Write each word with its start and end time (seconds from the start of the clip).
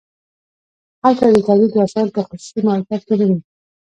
هلته 1.03 1.25
د 1.33 1.37
تولید 1.47 1.71
وسایل 1.75 2.09
په 2.15 2.21
خصوصي 2.27 2.61
مالکیت 2.67 3.01
کې 3.07 3.15
نه 3.19 3.25
وي 3.29 3.37